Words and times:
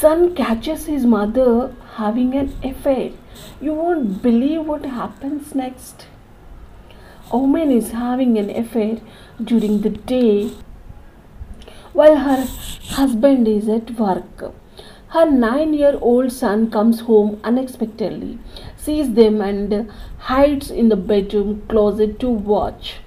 Son 0.00 0.32
catches 0.32 0.86
his 0.86 1.04
mother 1.04 1.74
having 1.94 2.32
an 2.36 2.54
affair. 2.62 3.10
You 3.60 3.74
won't 3.74 4.22
believe 4.22 4.64
what 4.64 4.84
happens 4.84 5.56
next. 5.56 6.06
A 7.32 7.38
woman 7.38 7.72
is 7.72 7.90
having 7.90 8.38
an 8.38 8.48
affair 8.48 8.98
during 9.42 9.80
the 9.80 9.90
day 9.90 10.52
while 11.92 12.16
her 12.16 12.46
husband 12.90 13.48
is 13.48 13.68
at 13.68 13.90
work. 13.98 14.54
Her 15.08 15.28
nine 15.28 15.74
year 15.74 15.98
old 16.00 16.30
son 16.30 16.70
comes 16.70 17.00
home 17.00 17.40
unexpectedly, 17.42 18.38
sees 18.76 19.14
them, 19.14 19.40
and 19.40 19.90
hides 20.18 20.70
in 20.70 20.90
the 20.90 20.96
bedroom 20.96 21.62
closet 21.68 22.20
to 22.20 22.28
watch. 22.28 22.98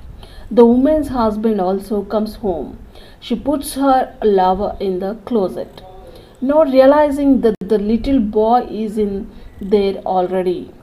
The 0.50 0.66
woman's 0.66 1.08
husband 1.08 1.62
also 1.62 2.02
comes 2.04 2.36
home. 2.36 2.80
She 3.22 3.38
puts 3.38 3.76
her 3.76 4.18
lover 4.22 4.76
in 4.82 5.00
the 5.00 5.16
closet, 5.24 5.84
not 6.42 6.68
realizing 6.68 7.42
that 7.42 7.56
the 7.60 7.78
little 7.78 8.20
boy 8.20 8.62
is 8.70 8.98
in 8.98 9.32
there 9.60 9.96
already. 9.98 10.74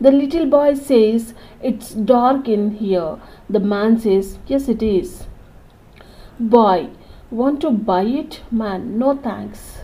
The 0.00 0.10
little 0.10 0.46
boy 0.46 0.74
says, 0.74 1.34
It's 1.62 1.90
dark 1.90 2.48
in 2.48 2.72
here. 2.72 3.18
The 3.48 3.60
man 3.60 3.98
says, 3.98 4.38
Yes, 4.46 4.68
it 4.68 4.82
is. 4.82 5.26
Boy, 6.38 6.88
want 7.30 7.60
to 7.62 7.70
buy 7.70 8.02
it? 8.02 8.42
Man, 8.50 8.98
no 8.98 9.16
thanks. 9.16 9.78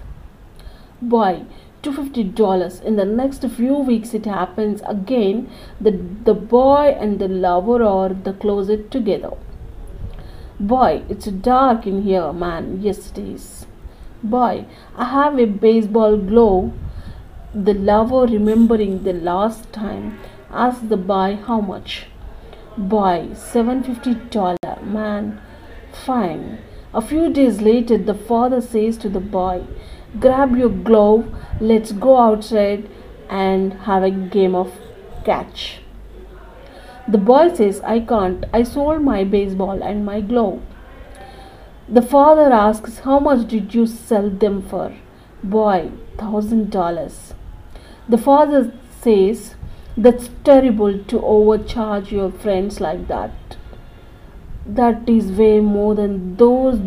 Boy, 1.01 1.45
$250. 1.83 2.83
In 2.83 2.97
the 2.97 3.05
next 3.05 3.45
few 3.49 3.75
weeks, 3.75 4.15
it 4.15 4.27
happens 4.27 4.83
again. 4.87 5.51
that 5.81 6.25
the 6.25 6.35
boy 6.35 6.97
and 6.99 7.19
the 7.19 7.29
lover 7.29 7.83
are 7.83 8.11
the 8.11 8.33
closet 8.33 8.91
together. 8.91 9.33
Boy, 10.61 11.03
it's 11.09 11.27
dark 11.27 11.87
in 11.87 12.03
here, 12.03 12.33
man. 12.33 12.81
Yes, 12.83 13.11
it 13.11 13.19
is. 13.19 13.67
Boy, 14.23 14.67
I 14.97 15.05
have 15.07 15.39
a 15.39 15.47
baseball 15.47 16.17
glove. 16.17 16.73
The 17.55 17.75
lover, 17.75 18.25
remembering 18.27 19.03
the 19.03 19.13
last 19.13 19.73
time, 19.73 20.19
asks 20.51 20.89
the 20.89 20.97
boy 20.97 21.39
how 21.45 21.61
much. 21.61 22.07
Boy, 22.77 23.31
$750. 23.33 24.57
Man, 24.85 25.41
fine. 25.93 26.59
A 26.95 27.03
few 27.03 27.33
days 27.33 27.61
later, 27.61 27.99
the 27.99 28.15
father 28.15 28.61
says 28.61 28.97
to 28.99 29.09
the 29.09 29.21
boy, 29.21 29.65
Grab 30.21 30.57
your 30.57 30.69
glove, 30.69 31.35
let's 31.61 31.91
go 31.93 32.19
outside 32.19 32.89
and 33.29 33.73
have 33.85 34.03
a 34.03 34.11
game 34.11 34.55
of 34.55 34.73
catch. 35.25 35.81
The 37.09 37.19
boy 37.19 37.53
says, 37.55 37.81
I 37.81 38.01
can't. 38.01 38.45
I 38.53 38.63
sold 38.63 39.03
my 39.03 39.25
baseball 39.25 39.83
and 39.83 40.05
my 40.07 40.21
glove. 40.21 40.63
The 41.93 42.01
father 42.01 42.51
asks, 42.51 43.01
How 43.01 43.19
much 43.21 43.49
did 43.49 43.75
you 43.75 43.87
sell 43.87 44.31
them 44.31 44.63
for? 44.63 44.95
Boy, 45.45 45.91
thousand 46.17 46.71
dollars. 46.71 47.35
The 48.09 48.17
father 48.17 48.73
says, 49.03 49.57
That's 49.95 50.31
terrible 50.43 51.05
to 51.05 51.21
overcharge 51.23 52.11
your 52.11 52.31
friends 52.31 52.81
like 52.81 53.09
that. 53.09 53.59
That 54.65 55.07
is 55.07 55.33
way 55.33 55.61
more 55.61 55.95
than 55.95 56.37
those 56.37 56.81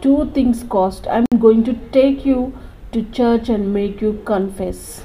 two 0.00 0.30
things 0.32 0.62
cost. 0.62 1.08
I'm 1.08 1.26
going 1.40 1.64
to 1.64 1.74
take 1.90 2.24
you 2.24 2.56
to 2.92 3.02
church 3.10 3.48
and 3.48 3.74
make 3.74 4.00
you 4.00 4.22
confess. 4.24 5.04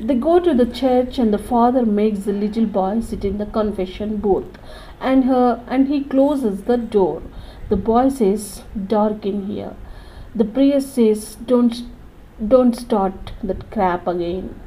They 0.00 0.14
go 0.14 0.38
to 0.38 0.54
the 0.54 0.66
church 0.66 1.18
and 1.18 1.34
the 1.34 1.38
father 1.38 1.84
makes 1.84 2.20
the 2.20 2.32
little 2.32 2.66
boy 2.66 3.00
sit 3.00 3.24
in 3.24 3.38
the 3.38 3.46
confession 3.46 4.18
booth 4.18 4.56
and 5.00 5.24
her 5.24 5.64
and 5.66 5.88
he 5.88 6.04
closes 6.04 6.62
the 6.62 6.76
door. 6.76 7.22
The 7.68 7.76
boy 7.76 8.08
says, 8.08 8.62
Dark 8.86 9.26
in 9.26 9.46
here. 9.46 9.74
The 10.34 10.44
priest 10.44 10.94
says, 10.94 11.34
Don't 11.34 11.82
don't 12.46 12.76
start 12.76 13.32
that 13.42 13.70
crap 13.72 14.06
again. 14.06 14.60